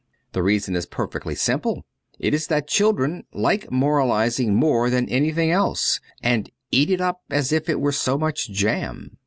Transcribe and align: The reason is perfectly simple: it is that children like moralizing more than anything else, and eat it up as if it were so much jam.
The 0.31 0.41
reason 0.41 0.75
is 0.75 0.87
perfectly 0.87 1.35
simple: 1.35 1.85
it 2.17 2.33
is 2.33 2.47
that 2.47 2.67
children 2.67 3.23
like 3.33 3.69
moralizing 3.71 4.55
more 4.55 4.89
than 4.89 5.07
anything 5.09 5.51
else, 5.51 5.99
and 6.23 6.49
eat 6.71 6.89
it 6.89 6.99
up 7.01 7.21
as 7.29 7.51
if 7.51 7.69
it 7.69 7.79
were 7.79 7.91
so 7.91 8.17
much 8.17 8.49
jam. 8.49 9.17